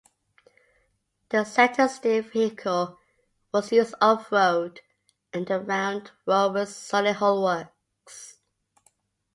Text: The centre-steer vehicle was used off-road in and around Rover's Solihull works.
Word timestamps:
The 1.29 1.43
centre-steer 1.43 2.23
vehicle 2.23 2.97
was 3.53 3.71
used 3.71 3.93
off-road 4.01 4.81
in 5.31 5.41
and 5.41 5.51
around 5.51 6.09
Rover's 6.25 6.71
Solihull 6.73 7.43
works. 7.43 8.39